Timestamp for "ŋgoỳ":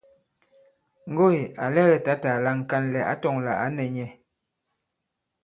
1.11-1.37